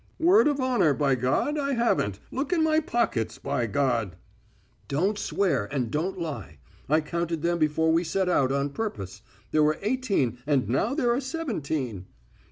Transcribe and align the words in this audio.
"Word 0.17 0.47
of 0.47 0.59
honour, 0.59 0.95
by 0.95 1.13
God, 1.13 1.59
I 1.59 1.75
haven't! 1.75 2.19
Look 2.31 2.51
in 2.51 2.63
my 2.63 2.79
pockets, 2.79 3.37
by 3.37 3.67
God!" 3.67 4.15
"Don't 4.87 5.15
swear, 5.19 5.65
and 5.71 5.91
don't 5.91 6.17
lie. 6.19 6.57
I 6.89 7.01
counted 7.01 7.43
them 7.43 7.59
before 7.59 7.91
we 7.91 8.03
set 8.03 8.27
out, 8.27 8.51
on 8.51 8.71
purpose.... 8.71 9.21
There 9.51 9.61
were 9.61 9.77
eighteen 9.83 10.39
and 10.47 10.67
now 10.67 10.95
there 10.95 11.11
are 11.13 11.21
seventeen." 11.21 12.07